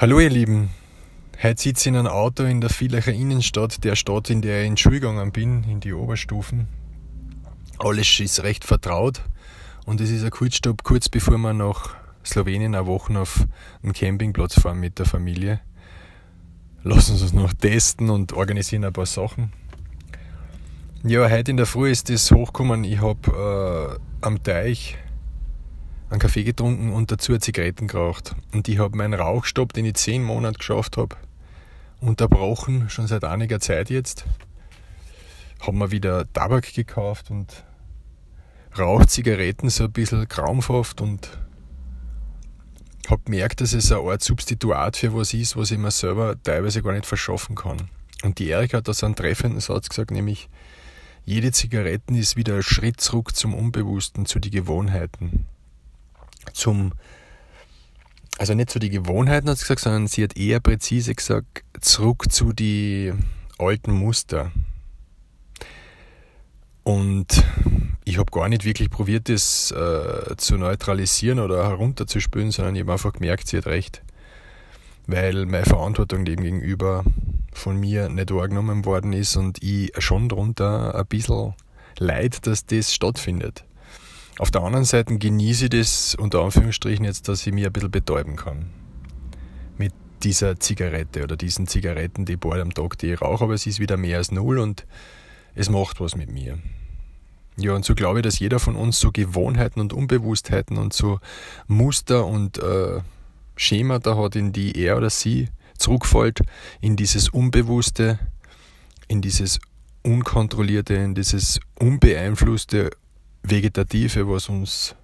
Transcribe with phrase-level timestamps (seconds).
[0.00, 0.70] Hallo ihr Lieben,
[1.42, 4.68] heute sitze ich in einem Auto in der Villacher Innenstadt, der Stadt, in der ich
[4.68, 6.68] in Schule bin, in die Oberstufen.
[7.78, 9.20] Alles ist recht vertraut
[9.84, 13.44] und es ist ein Kurzstopp, kurz bevor wir nach Slowenien eine Woche auf
[13.82, 15.60] einen Campingplatz fahren mit der Familie.
[16.82, 19.52] Lassen uns noch testen und organisieren ein paar Sachen.
[21.02, 24.96] Ja, heute in der Früh ist das hochgekommen, ich habe äh, am Teich
[26.10, 28.34] einen Kaffee getrunken und dazu Zigaretten geraucht.
[28.52, 31.16] Und ich habe meinen Rauchstopp, den ich zehn Monate geschafft habe,
[32.00, 34.24] unterbrochen, schon seit einiger Zeit jetzt.
[35.60, 37.64] Habe mir wieder Tabak gekauft und
[38.76, 41.38] rauche Zigaretten so ein bisschen krampfhaft und
[43.08, 46.82] habe gemerkt, dass es eine Art Substituat für was ist, was ich mir selber teilweise
[46.82, 47.88] gar nicht verschaffen kann.
[48.22, 50.48] Und die Erika hat da so einen treffenden Satz gesagt, nämlich
[51.24, 55.46] jede Zigaretten ist wieder ein Schritt zurück zum Unbewussten, zu den Gewohnheiten
[56.52, 56.92] zum,
[58.38, 62.30] also nicht zu den Gewohnheiten hat sie gesagt, sondern sie hat eher präzise gesagt, zurück
[62.30, 63.24] zu den
[63.58, 64.52] alten Muster.
[66.82, 67.44] Und
[68.04, 72.92] ich habe gar nicht wirklich probiert, das äh, zu neutralisieren oder herunterzuspülen, sondern ich habe
[72.92, 74.02] einfach gemerkt, sie hat recht.
[75.06, 77.04] Weil meine Verantwortung dem gegenüber
[77.52, 81.54] von mir nicht wahrgenommen worden ist und ich schon darunter ein bisschen
[81.98, 83.64] leid, dass das stattfindet.
[84.40, 87.90] Auf der anderen Seite genieße ich das unter Anführungsstrichen jetzt, dass ich mich ein bisschen
[87.90, 88.70] betäuben kann.
[89.76, 93.66] Mit dieser Zigarette oder diesen Zigaretten, die bald am Tag, die ich rauche, aber es
[93.66, 94.86] ist wieder mehr als null und
[95.54, 96.58] es macht was mit mir.
[97.58, 101.20] Ja, und so glaube ich, dass jeder von uns so Gewohnheiten und Unbewusstheiten und so
[101.66, 103.00] Muster und äh,
[103.56, 106.40] Schemata hat, in die er oder sie zurückfällt,
[106.80, 108.18] in dieses Unbewusste,
[109.06, 109.60] in dieses
[110.02, 112.88] Unkontrollierte, in dieses Unbeeinflusste
[113.42, 114.94] Vegetative, was uns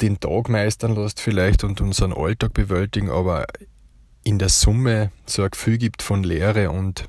[0.00, 3.46] den Tag meistern lässt vielleicht und unseren Alltag bewältigen, aber
[4.24, 7.08] in der Summe so ein Gefühl gibt von Leere und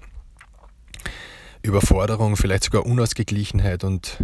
[1.62, 4.24] Überforderung, vielleicht sogar Unausgeglichenheit und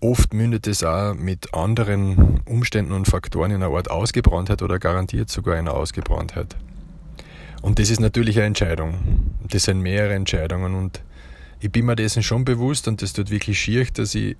[0.00, 5.30] oft mündet es auch mit anderen Umständen und Faktoren in einer Art Ausgebranntheit oder garantiert
[5.30, 6.56] sogar einer Ausgebranntheit.
[7.60, 9.36] Und das ist natürlich eine Entscheidung.
[9.48, 11.02] Das sind mehrere Entscheidungen und
[11.60, 14.36] ich bin mir dessen schon bewusst und das tut wirklich schier, dass ich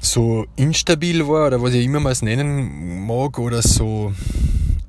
[0.00, 4.12] so instabil war oder was ich immer mal es nennen mag oder so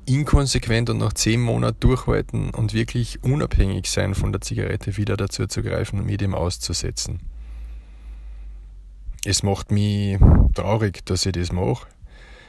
[0.06, 5.46] inkonsequent und nach zehn Monaten durchhalten und wirklich unabhängig sein von der Zigarette wieder dazu
[5.46, 7.20] zu greifen und mit ihm auszusetzen.
[9.24, 10.18] Es macht mich
[10.54, 11.86] traurig, dass ich das mache.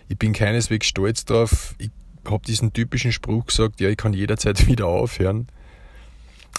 [0.07, 1.75] Ich bin keineswegs stolz darauf.
[1.77, 1.91] Ich
[2.25, 5.47] habe diesen typischen Spruch gesagt, ja, ich kann jederzeit wieder aufhören.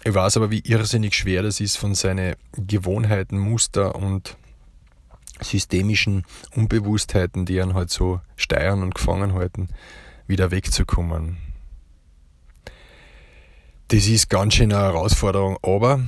[0.04, 4.36] Ich weiß aber, wie irrsinnig schwer das ist, von seinen Gewohnheiten, Muster und
[5.40, 6.24] systemischen
[6.54, 9.68] Unbewusstheiten, die einen halt so steuern und gefangen halten,
[10.26, 11.38] wieder wegzukommen.
[13.88, 16.00] Das ist ganz schön eine Herausforderung, aber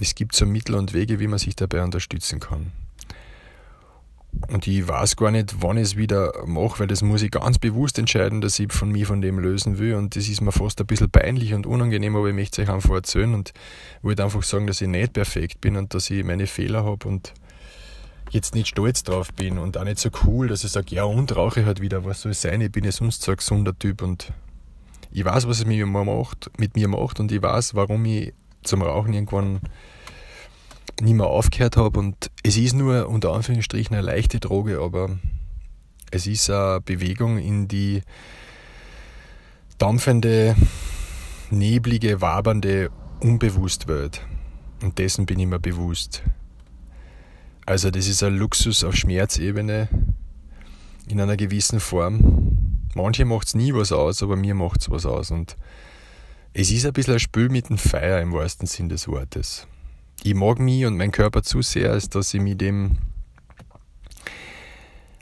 [0.00, 2.72] es gibt so Mittel und Wege, wie man sich dabei unterstützen kann.
[4.48, 7.58] Und ich weiß gar nicht, wann ich es wieder mache, weil das muss ich ganz
[7.58, 9.94] bewusst entscheiden, dass ich von mir von dem lösen will.
[9.94, 12.74] Und das ist mir fast ein bisschen peinlich und unangenehm, aber ich möchte es euch
[12.74, 13.52] einfach erzählen und
[14.02, 17.32] wollte einfach sagen, dass ich nicht perfekt bin und dass ich meine Fehler habe und
[18.30, 21.34] jetzt nicht stolz drauf bin und auch nicht so cool, dass ich sage, ja und
[21.36, 24.02] rauche halt wieder, was soll es sein, ich bin ja sonst so ein gesunder Typ
[24.02, 24.32] und
[25.12, 28.32] ich weiß, was es mit mir macht, mit mir macht und ich weiß, warum ich
[28.62, 29.60] zum Rauchen irgendwann
[31.00, 35.18] nicht mehr aufgehört habe und es ist nur unter Anführungsstrichen eine leichte Droge, aber
[36.10, 38.02] es ist eine Bewegung in die
[39.78, 40.56] dampfende,
[41.50, 44.22] neblige, wabernde Unbewusstwelt
[44.82, 46.22] und dessen bin ich mir bewusst.
[47.66, 49.88] Also das ist ein Luxus auf Schmerzebene
[51.08, 52.88] in einer gewissen Form.
[52.94, 55.32] Manche macht es nie was aus, aber mir macht es was aus.
[55.32, 55.56] Und
[56.52, 59.66] es ist ein bisschen ein Spiel mit dem Feuer im wahrsten Sinn des Wortes.
[60.22, 62.98] Ich mag mich und meinen Körper zu sehr, als dass ich mich dem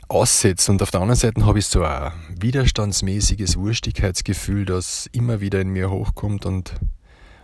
[0.07, 0.71] aussetze.
[0.71, 5.69] Und auf der anderen Seite habe ich so ein widerstandsmäßiges Wurstigkeitsgefühl, das immer wieder in
[5.69, 6.75] mir hochkommt und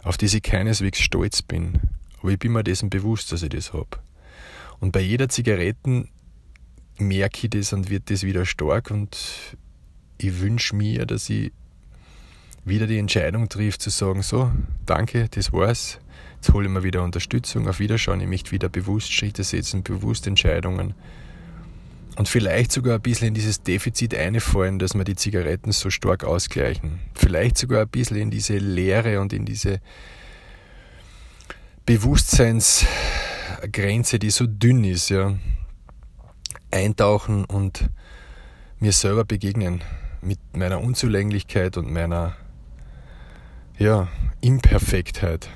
[0.03, 1.79] auf das ich keineswegs stolz bin.
[2.19, 3.97] Aber ich bin mir dessen bewusst, dass ich das habe.
[4.81, 6.09] Und bei jeder Zigaretten
[6.97, 9.55] merke ich das und wird das wieder stark und
[10.17, 11.51] ich wünsche mir, dass ich
[12.65, 14.51] wieder die Entscheidung trifft zu sagen, so,
[14.85, 15.99] danke, das war's.
[16.35, 20.27] Jetzt hole ich mir wieder Unterstützung, auf Wiederschauen, ich möchte wieder bewusst Schritte setzen, bewusst
[20.27, 20.95] Entscheidungen.
[22.17, 26.23] Und vielleicht sogar ein bisschen in dieses Defizit einfallen, dass wir die Zigaretten so stark
[26.23, 26.99] ausgleichen.
[27.13, 29.79] Vielleicht sogar ein bisschen in diese Leere und in diese
[31.85, 32.85] Bewusstseins-
[33.71, 35.35] Grenze, die so dünn ist, ja,
[36.71, 37.89] eintauchen und
[38.79, 39.83] mir selber begegnen.
[40.23, 42.35] mit meiner Unzulänglichkeit und meiner
[43.79, 44.07] ja,
[44.39, 45.49] Imperfektheit.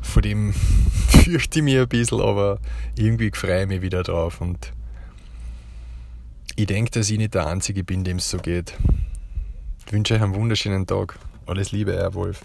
[0.00, 0.52] Vor dem
[1.08, 2.58] fürchte ich mich ein bisschen, aber
[2.96, 4.72] irgendwie freue ich mich wieder drauf und
[6.56, 8.76] ich denke, dass ich nicht der Einzige bin, dem es so geht.
[9.86, 11.18] Ich wünsche euch einen wunderschönen Tag.
[11.46, 12.40] Alles Liebe, Herr Wolf.